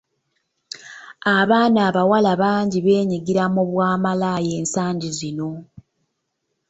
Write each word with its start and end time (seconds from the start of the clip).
Abaana 1.37 1.79
abawala 1.89 2.31
bangi 2.41 2.77
beenyigira 2.85 3.43
mu 3.53 3.63
bwamalaaya 3.69 4.51
ensangi 4.61 5.09
zino. 5.17 5.49